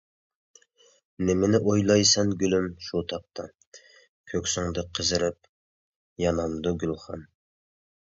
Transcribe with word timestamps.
نېمىنى 1.29 1.59
ئويلايسەن 1.73 2.33
گۈلۈم 2.41 2.67
شۇ 2.87 3.03
تاپتا، 3.13 3.47
كۆكسۈڭدە 4.35 4.89
قىزىرىپ 5.01 5.41
يانامدۇ 6.29 6.79
گۈلخان. 6.85 7.33